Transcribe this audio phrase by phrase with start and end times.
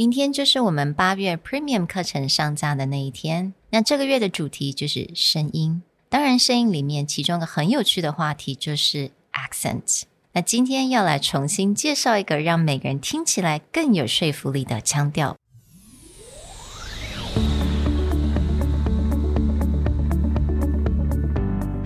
[0.00, 3.52] 明天就是我们八月 Premium 课程上架的那一天。
[3.68, 10.04] 那这个月的主题就是声音，当然声音里面其中一个很有趣的话题就是 accent。
[10.32, 15.36] 那今天要来重新介绍一个让每个人听起来更有说服力的腔调。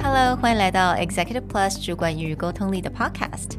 [0.00, 3.58] Hello，欢迎来到 Executive Plus 主管与沟通力的 Podcast。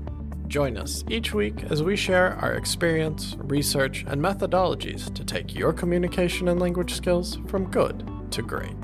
[0.51, 5.71] Join us each week as we share our experience, research, and methodologies to take your
[5.71, 8.75] communication and language skills from good to great.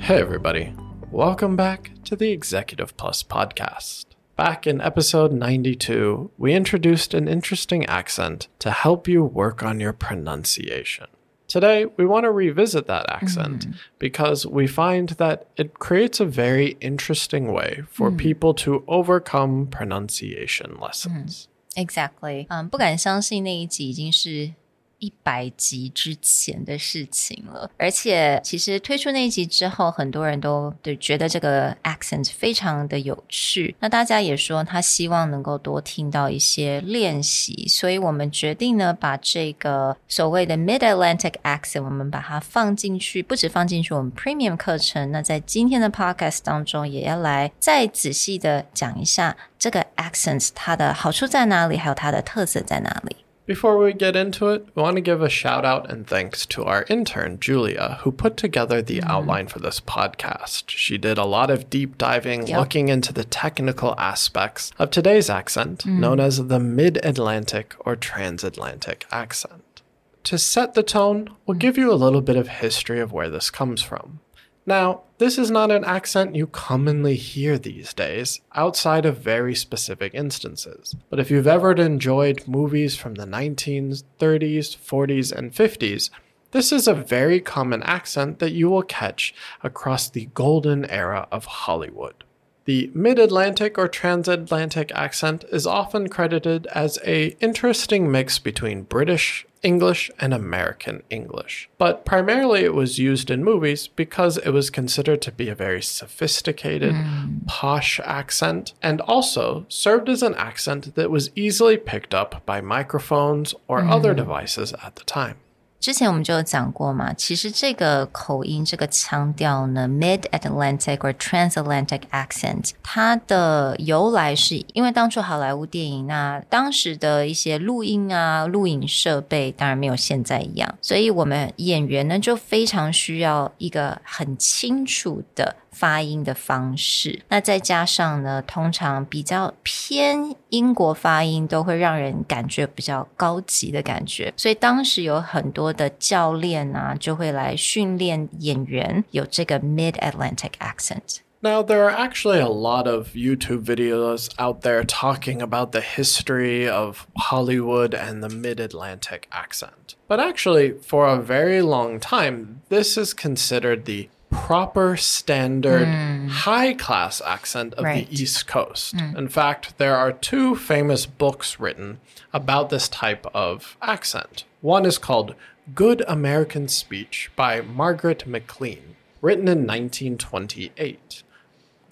[0.00, 0.74] Hey, everybody.
[1.10, 4.06] Welcome back to the Executive Plus podcast.
[4.34, 9.92] Back in episode 92, we introduced an interesting accent to help you work on your
[9.92, 11.08] pronunciation.
[11.47, 13.67] Today, we want to revisit that accent
[13.99, 20.77] because we find that it creates a very interesting way for people to overcome pronunciation
[20.77, 21.47] lessons.
[21.75, 24.53] Exactly，嗯，不敢相信那一集已经是
[25.02, 27.68] 一百集之前的事情了。
[27.76, 33.74] 而且，其实推出那一集之后，很多人都对觉得这个 accent 非常的有趣。
[33.80, 45.10] 那大家也说，他希望能够多听到一些练习，所以我们决定呢，把这个所谓的 Mid Atlantic accent，我们把它放进去，不止放进去我们 Premium 课程。
[45.10, 53.16] 那在今天的 Podcast 当中，也要来再仔细的讲一下这个 accent 它的好处在哪里，还有它的特色在哪里。
[53.44, 56.84] Before we get into it, we want to give a shout out and thanks to our
[56.88, 59.10] intern, Julia, who put together the mm-hmm.
[59.10, 60.68] outline for this podcast.
[60.68, 62.58] She did a lot of deep diving, Yep.
[62.58, 66.00] looking into the technical aspects of today's accent, mm-hmm.
[66.00, 69.82] known as the Mid Atlantic or Transatlantic accent.
[70.24, 71.58] To set the tone, we'll mm-hmm.
[71.58, 74.20] give you a little bit of history of where this comes from.
[74.64, 80.14] Now, this is not an accent you commonly hear these days, outside of very specific
[80.14, 80.94] instances.
[81.10, 86.10] But if you've ever enjoyed movies from the 1930s, 40s, and 50s,
[86.52, 89.34] this is a very common accent that you will catch
[89.64, 92.24] across the golden era of Hollywood.
[92.64, 100.10] The mid-Atlantic or transatlantic accent is often credited as a interesting mix between British English
[100.18, 101.68] and American English.
[101.78, 105.82] But primarily it was used in movies because it was considered to be a very
[105.82, 107.38] sophisticated, hmm.
[107.46, 113.54] posh accent and also served as an accent that was easily picked up by microphones
[113.68, 114.18] or other hmm.
[114.18, 115.36] devices at the time.
[115.82, 135.56] 之前我们就有讲过嘛，其实这个口音、这个腔调呢，Mid Atlantic 或 Transatlantic accent，它的由来是因为当初好莱坞电影，那当时的一些录音啊、录影设备当然没有现在一样，所以我们演员呢就非常需要一个很清楚的。
[135.71, 144.33] 发音的方式，那再加上呢，通常比较偏英国发音，都会让人感觉比较高级的感觉。
[144.35, 151.19] 所以当时有很多的教练啊，就会来训练演员有这个 Mid Atlantic accent。
[151.39, 156.67] Now, there are actually a lot of YouTube videos out there talking about the history
[156.67, 159.95] of Hollywood and the mid Atlantic accent.
[160.07, 166.26] But actually, for a very long time, this is considered the proper standard hmm.
[166.28, 168.08] high class accent of Right.
[168.08, 168.98] the East Coast.
[168.98, 169.16] Hmm.
[169.16, 172.00] In fact, there are two famous books written
[172.32, 174.44] about this type of accent.
[174.60, 175.34] One is called
[175.74, 181.22] Good American Speech by Margaret McLean, written in 1928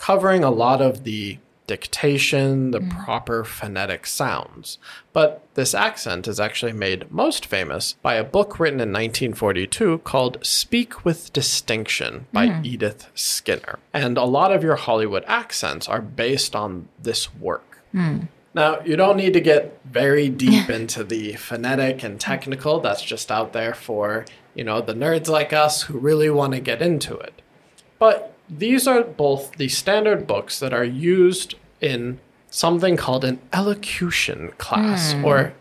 [0.00, 1.38] covering a lot of the
[1.70, 3.04] dictation, the mm.
[3.04, 4.76] proper phonetic sounds.
[5.12, 10.44] But this accent is actually made most famous by a book written in 1942 called
[10.44, 12.66] Speak with Distinction by mm.
[12.66, 13.78] Edith Skinner.
[13.92, 17.84] And a lot of your Hollywood accents are based on this work.
[17.94, 18.26] Mm.
[18.52, 22.80] Now, you don't need to get very deep into the phonetic and technical.
[22.80, 26.60] That's just out there for, you know, the nerds like us who really want to
[26.60, 27.42] get into it.
[28.00, 32.19] But these are both the standard books that are used in
[32.49, 35.53] something called an elocution class or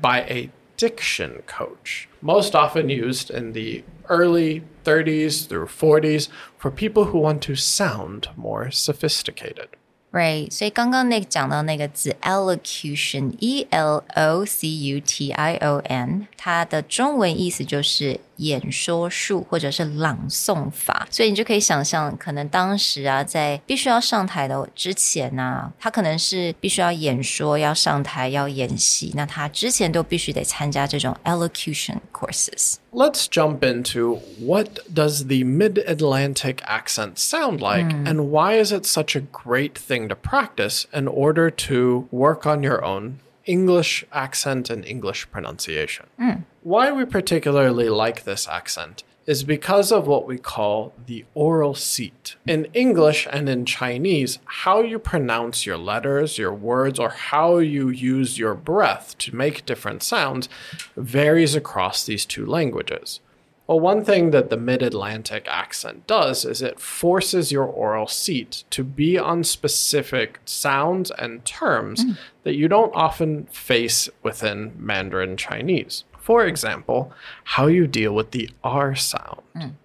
[0.00, 6.28] by a diction coach, most often used in the early 30s through 40s
[6.58, 9.68] for people who want to sound more sophisticated.
[10.10, 21.06] Right，所以刚刚那讲到那个字 elocution，e l o c u t i o n，它的中文意思就是 演说术或者是朗诵法。
[21.10, 38.86] 所以你就可以想象，可能当时啊，在必须要上台的之前呢，他可能是必须要演说、要上台、要演习，那他之前都必须得参加这种 elocution courses。Let's jump into what does the mid-Atlantic accent sound like and why is it
[38.86, 43.18] such a great thing to practice in order to work on your own
[43.49, 46.05] English accent and English pronunciation.
[46.19, 46.41] Hmm.
[46.61, 52.35] Why we particularly like this accent is because of what we call the oral seat.
[52.47, 57.89] In English and in Chinese, how you pronounce your letters, your words, or how you
[57.89, 60.47] use your breath to make different sounds
[60.95, 63.19] varies across these two languages.
[63.68, 68.64] Well, one thing that the mid Atlantic accent does is it forces your oral seat
[68.68, 72.04] to be on specific sounds and terms
[72.42, 76.04] that you don't often face within Mandarin Chinese.
[76.20, 77.10] For example,
[77.44, 79.40] how you deal with the R sound.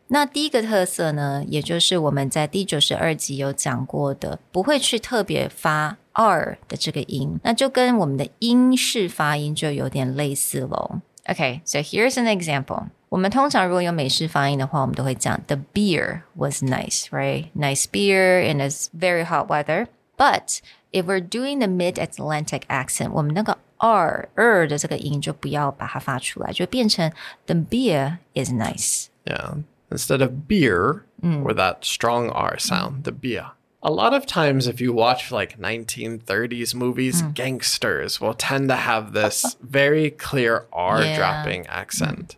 [0.08, 11.00] 那第一个特色呢，也就是我们在第九十二集有讲过的，不会去特别发 r 的这个音，那就跟我们的英式发音就有点类似喽。
[11.26, 12.88] Okay, so here's an example.
[13.14, 17.48] 我们通常如果有美式发音的话，我们都会讲 The beer was nice, right?
[17.54, 19.88] Nice beer in this very hot weather.
[20.18, 20.60] But
[20.92, 27.12] if we're doing the mid-Atlantic accent，我们那个 r er 的这个音就不要把它发出来，就变成
[27.46, 29.08] The beer is nice.
[29.26, 29.64] Yeah.
[29.90, 33.46] Instead of beer, or that strong R sound, the beer.
[33.82, 39.14] A lot of times, if you watch like 1930s movies, gangsters will tend to have
[39.14, 41.18] this very clear R Yeah.
[41.18, 42.36] dropping accent,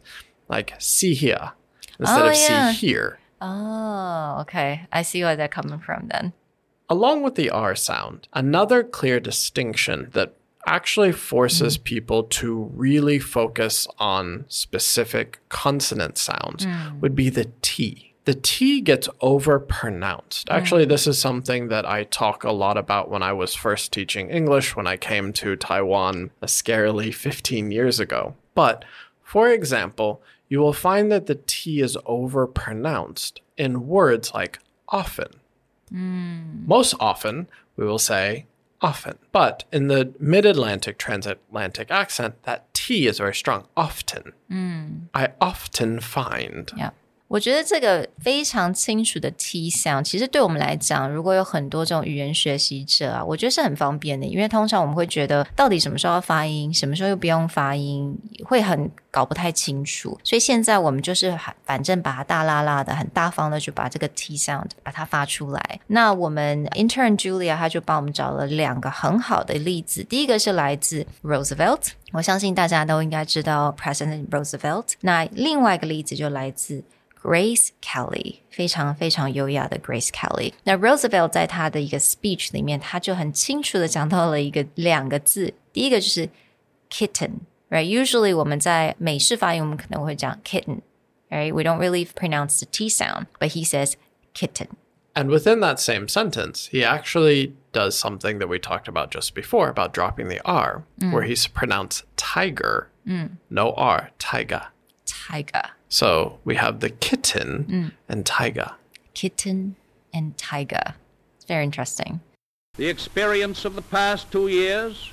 [0.48, 1.52] like see here
[1.98, 2.72] instead Oh, of yeah.
[2.72, 3.18] see here.
[3.40, 4.86] Oh, okay.
[4.92, 6.32] I see where they're coming from then.
[6.88, 10.34] Along with the R sound, another clear distinction that
[10.66, 11.84] actually forces mm.
[11.84, 17.00] people to really focus on specific consonant sounds mm.
[17.00, 18.14] would be the T.
[18.24, 20.44] The T gets overpronounced.
[20.50, 20.88] Actually, mm.
[20.88, 24.74] this is something that I talk a lot about when I was first teaching English
[24.74, 28.34] when I came to Taiwan a scarily 15 years ago.
[28.54, 28.84] But
[29.22, 34.58] for example, you will find that the T is overpronounced in words like
[34.88, 35.40] often.
[35.88, 36.66] Hmm.
[36.66, 38.46] Most often, we will say
[38.80, 39.18] often.
[39.32, 43.66] But in the mid Atlantic transatlantic accent, that T is very strong.
[43.76, 44.32] Often.
[44.48, 44.98] Hmm.
[45.14, 46.70] I often find.
[46.76, 46.90] Yeah.
[47.28, 60.16] 我觉得这个非常清楚的 T sound，其实对我们来讲，如果有很多这种语言学习者啊，我觉得是很方便的，因为通常我们会觉得到底什么时候要发音，什么时候又不用发音，会很搞不太清楚。
[60.22, 65.80] 所以现在我们就是反正把它大拉拉的、很大方的就把这个 T sound 把它发出来。
[65.88, 74.92] 那我们 intern Julia 她就帮我们找了两个很好的例子，第一个是来自 Roosevelt，我相信大家都应该知道 President Roosevelt。
[75.00, 76.84] 那另外一个例子就来自
[77.25, 80.53] Grace Kelly，非常非常优雅的 Grace Kelly。
[80.63, 86.29] 那 Roosevelt 在他的一个 speech 里面，他就很清楚的讲到了一个两个字，第一个就是
[86.89, 93.93] kitten，right？Usually 我们在美式发音，我们可能会讲 kitten，right？We don't really pronounce the T sound，but he says
[94.33, 94.67] kitten。
[95.13, 99.69] And within that same sentence, he actually does something that we talked about just before
[99.69, 102.87] about dropping the R, where he's pronounced tiger,
[103.49, 104.67] no R, tiger.
[105.05, 107.92] Tiger, So we have the kitten mm.
[108.08, 108.72] and tiger.
[109.14, 109.76] kitten,
[110.12, 110.94] and tiger.
[111.36, 112.20] It's very interesting.
[112.76, 115.10] The experience of the past two years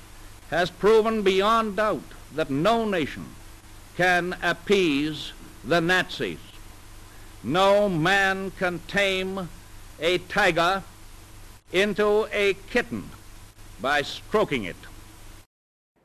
[0.50, 2.02] has proven beyond doubt
[2.34, 3.26] that no nation
[3.96, 5.32] can appease
[5.64, 6.38] the Nazis.
[7.42, 9.48] No man can tame
[10.00, 10.82] a tiger
[11.72, 13.10] into a kitten
[13.80, 14.76] by stroking it.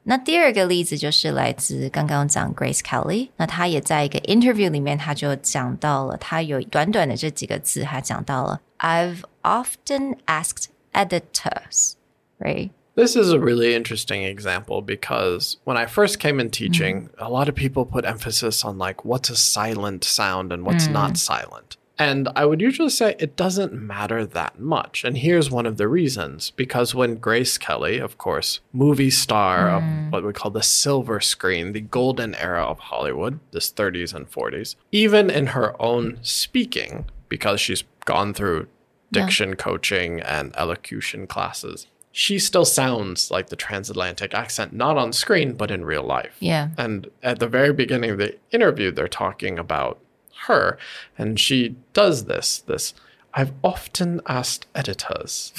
[0.07, 11.95] 那第二个例子就是来自刚刚讲 Grace Kelly，那她也在一个 interview 里面，她就讲到了，她有短短的这几个字，她讲到了 I've often asked editors,
[12.39, 12.71] right?
[12.97, 17.49] This is a really interesting example because when I first came in teaching, a lot
[17.49, 21.77] of people put emphasis on like what's a silent sound and what's not silent.
[22.00, 25.04] And I would usually say it doesn't matter that much.
[25.04, 29.84] And here's one of the reasons because when Grace Kelly, of course, movie star of
[29.84, 30.10] hmm.
[30.10, 34.76] what we call the silver screen, the golden era of Hollywood, this 30s and 40s,
[34.94, 38.68] even in her own speaking, because she's gone through
[39.12, 45.54] diction coaching and elocution classes, she still sounds like the transatlantic accent, not on screen,
[45.54, 46.36] but in real life.
[46.40, 46.70] Yeah.
[46.78, 50.00] And at the very beginning of the interview, they're talking about
[50.48, 50.78] her,
[51.18, 52.94] and she does this, this
[53.34, 55.54] I've often asked editors.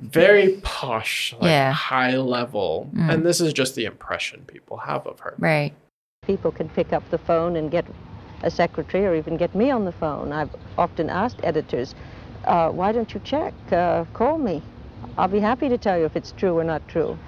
[0.00, 1.72] Very posh, like Yeah.
[1.72, 2.90] high level.
[2.96, 5.34] And this is just the impression people have of her.
[5.38, 5.74] Right.
[6.26, 7.84] People can pick up the phone and get
[8.42, 10.32] a secretary or even get me on the phone.
[10.32, 11.94] I've often asked editors,
[12.44, 13.52] uh, why don't you check?
[13.70, 14.62] Uh, call me.
[15.18, 17.18] I'll be happy to tell you if it's true or not true.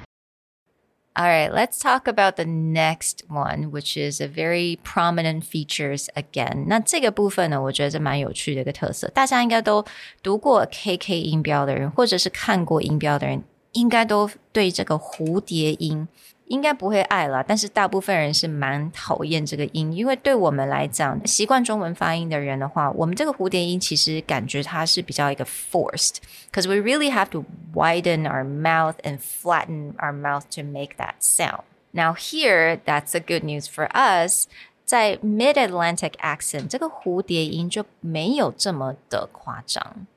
[1.16, 6.66] All right, let's talk about the next one, which is a very prominent features again.
[6.68, 9.10] 那这个部分呢，我觉得是蛮有趣的一个特色。
[9.10, 9.84] 大家应该都
[10.24, 16.08] 读过 KK 音标的人，或者是看过音标的人，应该都对这个蝴蝶音
[16.48, 17.44] 应该不会爱啦。
[17.48, 31.16] 但是大部分人是蛮讨厌这个音，因为对我们来讲，习惯中文发音的人的话，我们这个蝴蝶音其实感觉它是比较一个 forced，because we really have to widen our mouth and flatten our mouth to make that
[31.20, 31.62] sound.
[31.92, 34.46] Now here, that's the good news for us.
[34.86, 40.08] 在 Mid Atlantic accent，这个蝴蝶音就没有这么的夸张。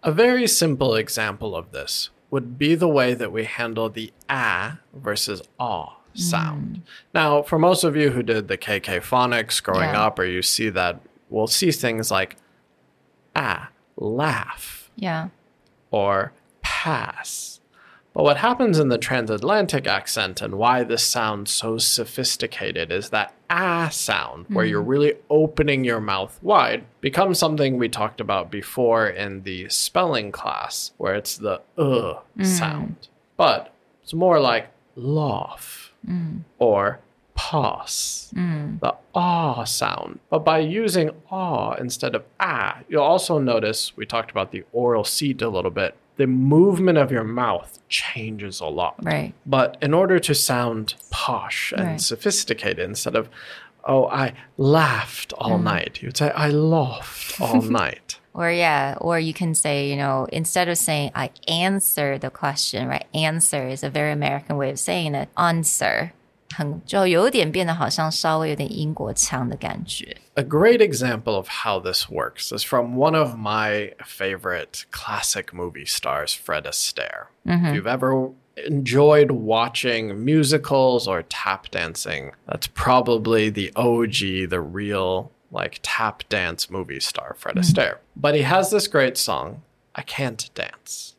[0.00, 4.79] A very simple example of this would be the way that we handle the ah
[4.91, 6.81] versus ah sound.
[7.13, 10.01] Now, for most of you who did the KK phonics growing Yeah.
[10.05, 10.99] up, or you see that,
[11.29, 12.35] we'll see things like
[13.35, 15.29] ah, laugh, Yeah.
[15.91, 17.59] or pass.
[18.13, 23.33] But what happens in the transatlantic accent and why this sounds so sophisticated is that
[23.49, 29.07] ah sound, where you're really opening your mouth wide, becomes something we talked about before
[29.07, 33.07] in the spelling class, where it's the uh sound.
[33.35, 35.91] But it's more like laugh
[36.59, 36.99] or
[37.35, 38.29] pass,
[38.79, 40.19] the ah sound.
[40.29, 45.03] But by using ah instead of ah, you'll also notice we talked about the oral
[45.03, 45.95] seat a little bit.
[46.17, 48.95] The movement of your mouth changes a lot.
[49.03, 49.33] Right.
[49.45, 52.01] But in order to sound posh and Right.
[52.01, 53.29] sophisticated, instead of,
[53.85, 55.63] oh, I laughed all mm-hmm.
[55.63, 58.19] night, you'd say, I laughed all night.
[58.35, 62.87] Or yeah, or you can say, you know, instead of saying I answer the question,
[62.87, 63.05] right?
[63.13, 65.29] Answer is a very American way of saying it.
[65.37, 66.13] Answer
[66.54, 70.16] 很就有点变得好像稍微有点英国腔的感觉。
[70.34, 75.86] A great example of how this works is from one of my favorite classic movie
[75.86, 77.26] stars, Fred Astaire.
[77.44, 78.32] If you've ever
[78.66, 86.70] enjoyed watching musicals or tap dancing, that's probably the OG, the real like tap dance
[86.70, 87.98] movie star, Fred Astaire.
[88.16, 89.62] But he has this great song,
[89.94, 91.14] I Can't Dance.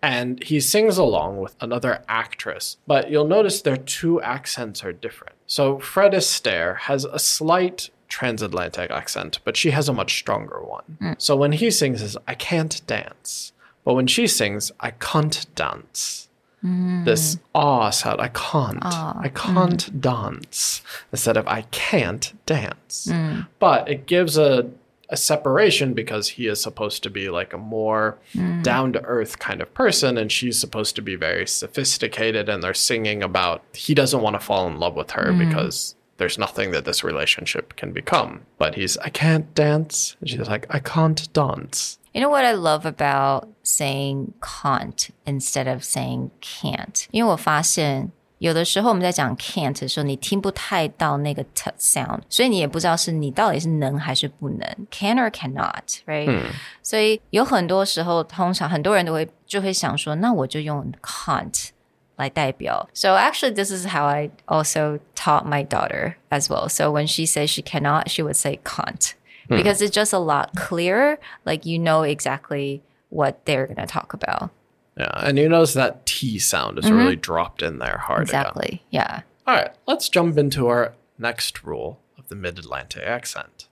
[0.00, 5.34] And he sings along with another actress, but you'll notice their two accents are different.
[5.46, 10.84] So Fred Astaire has a slight transatlantic accent, but she has a much stronger one.
[11.00, 11.12] Hmm.
[11.18, 13.52] So when he sings, is I can't dance,
[13.84, 16.28] but when she sings, I can't dance.
[16.60, 17.04] Hmm.
[17.04, 19.34] This ah sound, I can't, ah, I hmm.
[19.34, 23.10] can't dance, instead of I can't dance.
[23.58, 24.70] But it gives a
[25.09, 28.17] a separation because he is supposed to be like a more
[28.63, 32.73] down to earth kind of person and she's supposed to be very sophisticated and they're
[32.73, 36.85] singing about he doesn't want to fall in love with her because there's nothing that
[36.85, 41.99] this relationship can become but he's I can't dance and she's like I can't dance
[42.13, 47.07] You know what I love about saying can't instead of saying can't？
[47.11, 56.41] 因为我发现 有的时候我们在讲 can't 的时候，你听不太到那个 t sound，所以你也不知道是你到底是能还是不能，can or cannot，right？、
[56.81, 61.69] 所以有很多时候，通常很多人都会就会想说，那我就用 can't
[62.17, 62.89] 来代表。
[62.93, 66.67] So actually, this is how I also taught my daughter as well.
[66.67, 69.13] So when she says she cannot, she would say can't
[69.47, 71.17] because it's just a lot clearer.
[71.45, 74.49] Like you know exactly what they're going to talk about.
[74.98, 77.20] yeah and you notice that T sound is really mm-hmm.
[77.20, 78.40] dropped in there hard again.
[78.40, 78.82] Exactly.
[78.90, 79.22] Yeah.
[79.46, 83.68] All right, let's jump into our next rule of the Mid Atlantic accent.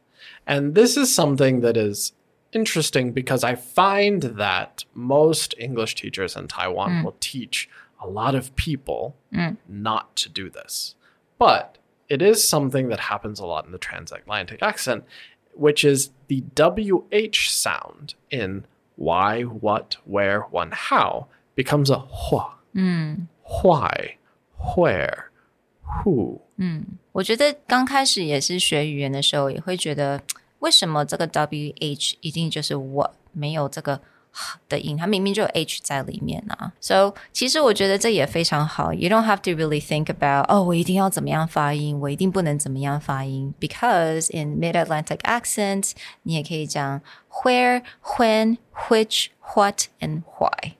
[0.47, 2.13] And this is something that is
[2.53, 7.05] interesting because I find that most English teachers in Taiwan mm.
[7.05, 7.69] will teach
[8.01, 9.57] a lot of people mm.
[9.69, 10.95] not to do this.
[11.39, 11.79] But
[12.09, 15.05] it is something that happens a lot in the transatlantic accent,
[15.53, 22.58] which is the WH sound in why, what, where, when, how becomes a hua.
[23.64, 24.18] Why,
[24.76, 25.26] where,
[26.04, 26.42] who.
[27.14, 30.22] 我觉得刚开始也是学语言的时候，也会觉得
[30.60, 34.00] 为什么这个 W H 一定就是我没有这个
[34.70, 36.72] 的音，它明明就有 H 在里面啊。
[36.80, 45.92] So 其实我觉得这也非常好，You don't have to really think about 哦，我一定要怎么样发音，我一定不能怎么样发音，because in Mid Atlantic accent
[46.24, 47.02] 你也可以讲
[47.44, 47.84] where,
[48.18, 50.76] when, which, what, and why.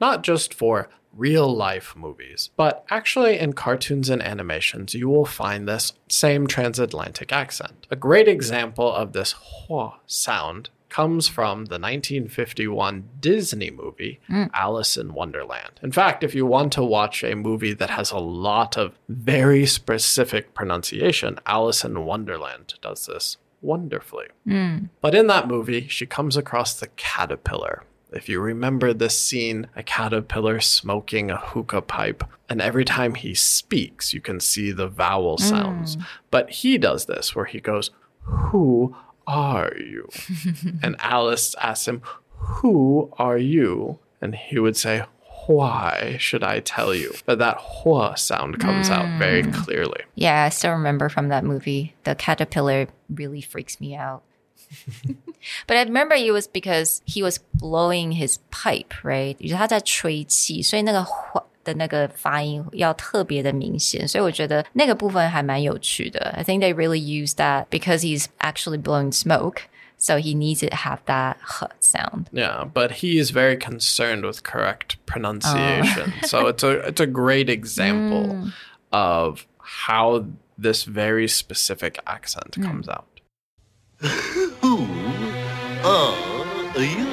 [0.00, 5.66] not just for real life movies, but actually in cartoons and animations, you will find
[5.66, 7.86] this same transatlantic accent.
[7.90, 14.49] A great example of this hua sound comes from the 1951 Disney movie mm.
[14.53, 15.79] Alice in Wonderland.
[15.81, 19.65] In fact, if you want to watch a movie that has a lot of very
[19.65, 24.27] specific pronunciation, Alice in Wonderland does this wonderfully.
[24.45, 24.89] Mm.
[24.99, 27.83] But in that movie, she comes across the caterpillar.
[28.11, 33.33] If you remember this scene, a caterpillar smoking a hookah pipe, and every time he
[33.33, 35.41] speaks, you can see the vowel mm.
[35.41, 35.97] sounds.
[36.29, 37.91] But he does this where he goes,
[38.23, 38.93] Who
[39.26, 40.08] are you?
[40.82, 42.02] and Alice asks him,
[42.60, 43.98] Who are you?
[44.20, 45.04] And he would say,
[45.46, 47.12] Why should I tell you?
[47.24, 50.02] But that hua sound comes out very clearly.
[50.14, 51.94] Yeah, I still remember from that movie.
[52.04, 54.22] The caterpillar really freaks me out.
[55.68, 59.36] but I remember it was because he was blowing his pipe, right?
[59.38, 66.20] 就是他在吹气，所以那个话 的那个发音要特别的明显，所以我觉得那个部分还蛮有趣的。
[66.36, 69.62] I think they really use that because he's actually blowing smoke,
[69.98, 72.26] so he needs to have that h sound.
[72.32, 76.12] Yeah, but he is very concerned with correct pronunciation.
[76.24, 78.52] so it's a it's a great example
[78.92, 80.26] of how
[80.56, 83.06] this very specific accent comes out.
[84.60, 84.86] Who
[85.84, 86.14] are
[86.76, 87.08] you?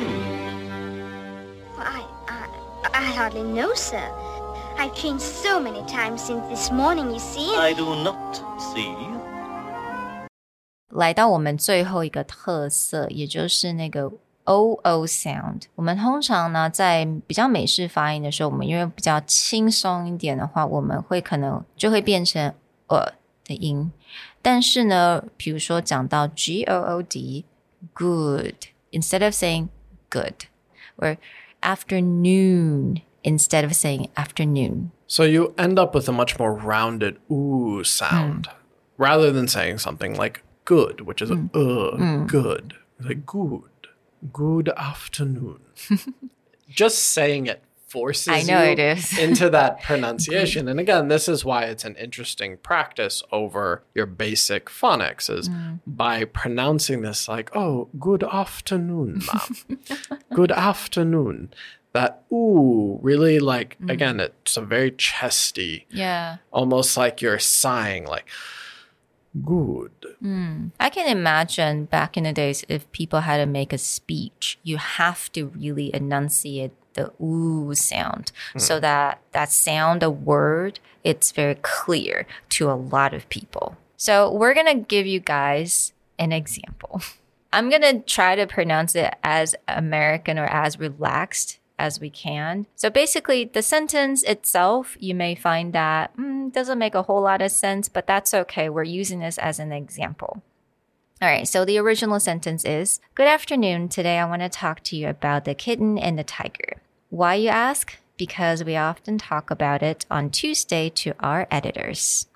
[1.80, 2.48] I, I,
[2.94, 4.04] I hardly know, sir.
[4.78, 7.56] I've changed so many times since this morning, you see.
[7.56, 8.94] I do not see.
[10.90, 14.12] 来到我们最后一个特色，也就是那个
[14.44, 15.64] o o sound。
[15.76, 22.54] 我们通常呢，在比较美式发音的时候，我们因为比较轻松一点的话，我们会可能就会变成
[22.88, 23.14] 呃
[23.46, 23.92] 的音。
[24.42, 27.46] 但是呢，比如说讲到 g o o d
[27.94, 28.54] good
[28.92, 29.70] instead of saying
[30.12, 30.46] good
[30.98, 31.18] or
[31.62, 34.91] afternoon Instead of saying afternoon.
[35.07, 38.53] So you end up with a much more rounded ooh sound hmm.
[38.97, 42.75] rather than saying something like good, which is a uh, good.
[42.99, 43.63] Like good.
[44.33, 45.61] Good afternoon.
[46.71, 49.19] Just saying it forces I know you it is.
[49.27, 50.69] into that pronunciation.
[50.71, 55.51] and again, this is why it's an interesting practice over your basic phonics is
[55.87, 59.79] by pronouncing this like, oh, good afternoon, ma'am.
[60.35, 61.53] good afternoon.
[61.99, 64.31] That ooh really like again, mm.
[64.43, 66.37] it's a very chesty, Yeah.
[66.53, 68.27] almost like you're sighing, like
[69.45, 69.91] good.
[70.23, 70.71] Mm.
[70.79, 74.77] I can imagine back in the days if people had to make a speech, you
[74.77, 78.59] have to really enunciate the ooh sound hmm.
[78.61, 83.77] so that that sound, a word, it's very clear to a lot of people.
[83.97, 87.03] So we're going to give you guys an example.
[87.53, 92.67] I'm going to try to pronounce it as American or as relaxed as we can.
[92.77, 97.43] So basically, the sentence itself, you may find that mm, doesn't make a whole lot
[97.43, 98.69] of sense, but that's okay.
[98.69, 100.43] We're using this as an example.
[101.21, 103.89] All right, so the original sentence is Good afternoon.
[103.89, 106.81] Today I want to talk to you about the kitten and the tiger.
[107.11, 107.97] Why, you ask?
[108.17, 112.27] Because we often talk about it on Tuesday to our editors.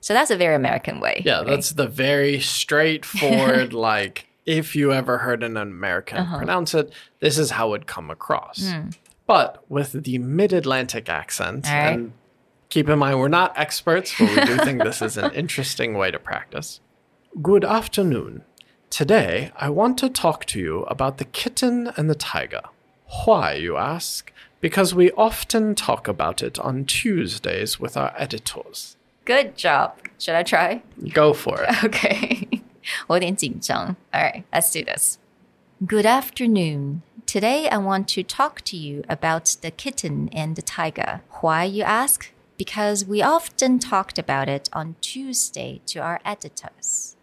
[0.00, 1.22] So that's a very American way.
[1.24, 1.46] Yeah, right?
[1.46, 6.36] that's the very straightforward, like, if you ever heard an American Uh-huh.
[6.38, 8.72] pronounce it, this is how it'd come across.
[9.26, 11.90] But with the mid Atlantic accent, right.
[11.94, 12.12] and
[12.68, 16.10] keep in mind, we're not experts, but we do think this is an interesting way
[16.10, 16.80] to practice.
[17.42, 18.42] Good afternoon.
[18.90, 22.60] Today, I want to talk to you about the kitten and the tiger.
[23.24, 24.30] Why, you ask?
[24.60, 28.96] Because we often talk about it on Tuesdays with our editors.
[29.24, 29.96] Good job.
[30.18, 30.82] Should I try?
[31.12, 31.74] Go for it.
[31.84, 32.53] Okay.
[33.07, 33.95] 我有点紧张.
[34.11, 35.17] All right, let's do this.
[35.85, 37.01] Good afternoon.
[37.25, 41.21] Today I want to talk to you about the kitten and the tiger.
[41.41, 42.31] Why, you ask?
[42.57, 47.15] Because we often talked about it on Tuesday to our editors.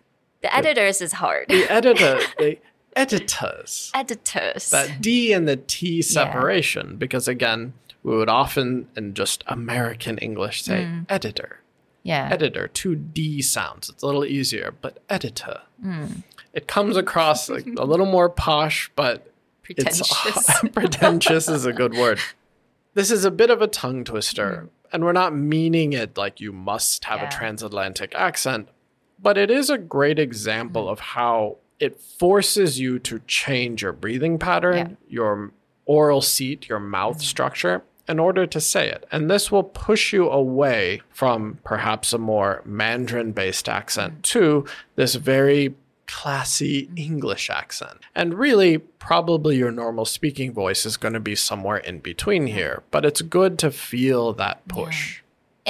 [0.43, 1.49] The editors is hard.
[1.49, 2.59] the editor, the
[2.95, 3.91] editors.
[3.95, 4.71] editors.
[4.71, 10.62] That D and the T separation, because again, we would often in just American English
[10.62, 11.07] say Mm.
[11.09, 11.61] editor,
[12.04, 12.30] yeah.
[12.32, 13.90] editor, two D sounds.
[13.90, 15.62] It's a little easier, but editor.
[15.84, 16.24] Mm.
[16.54, 19.32] It comes across like a little more posh, but
[19.64, 20.12] Pretentious.
[20.26, 22.20] it's pretentious is a good word.
[22.94, 26.52] This is a bit of a tongue twister, and we're not meaning it like you
[26.52, 27.24] must have Mm.
[27.24, 27.28] Yeah.
[27.30, 28.68] a transatlantic accent,
[29.22, 30.92] but it is a great example Mm.
[30.92, 34.84] of how it forces you to change your breathing pattern, Yeah.
[34.86, 34.98] Mm.
[35.08, 35.52] your
[35.86, 39.08] oral seat, your mouth structure in order to say it.
[39.12, 45.15] And this will push you away from perhaps a more Mandarin based accent to this
[45.15, 45.74] very
[46.08, 48.00] classy English accent.
[48.13, 52.84] And really, probably your normal speaking voice is going to be somewhere in between here,
[52.91, 55.21] but it's good to feel that push.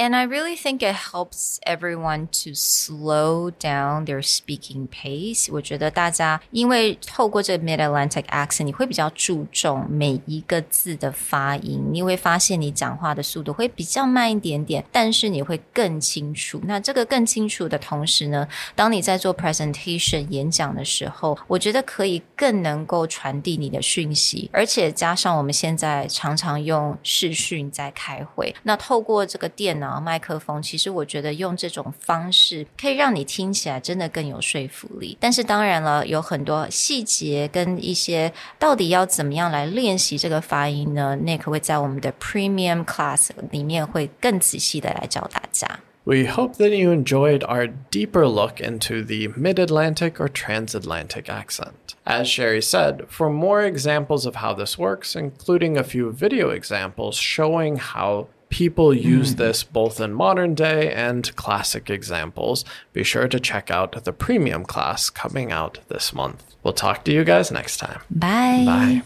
[0.01, 5.51] And I really think it helps everyone to slow down their speaking pace.
[5.51, 16.61] 我觉得大家因为透过这个 Mid Atlantic accent，你会比较注重每一个字的发音，你会发现你讲话的速度会比较慢一点点，但是你会更清楚。
[16.65, 35.17] 那这个更清楚的同时呢，当你在做 presentation 演讲的时候，我觉得可以更能够传递你的讯息，而且加上我们现在常常用视讯在开会，那透过这个电脑 麦克风，其实我觉得用这种方式可以让你听起来真的更有说服力。
[35.19, 41.17] 但是当然了，有很多细节跟一些到底要怎么样来练习这个发音呢？
[41.21, 45.79] Nick 会在我们的 Premium Class 里面会更仔细的来教大家。
[46.03, 51.95] We hope that you enjoyed our deeper look into the mid Atlantic or transatlantic accent.
[52.05, 57.17] As Sherry said, for more examples of how this works, including a few video examples
[57.17, 63.39] showing how people use this both in modern day and classic examples, be sure to
[63.39, 66.55] check out the premium class coming out this month.
[66.63, 68.01] We'll talk to you guys next time.
[68.09, 68.63] Bye.
[68.65, 69.01] Bye.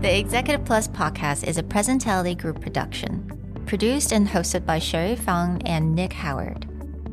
[0.00, 3.28] The Executive Plus podcast is a Presentality Group production,
[3.66, 6.66] produced and hosted by Sherry Fang and Nick Howard.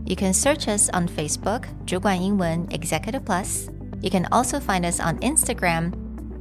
[0.06, 3.70] You can search us on Facebook, 主管英文 Executive Plus.
[4.02, 5.94] You can also find us on Instagram,